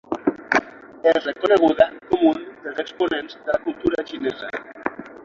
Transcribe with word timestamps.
És 1.11 1.19
reconeguda 1.27 1.87
com 2.13 2.23
un 2.29 2.39
dels 2.63 2.81
exponents 2.85 3.37
de 3.47 3.53
la 3.57 3.61
cultura 3.67 4.07
xinesa. 4.13 4.51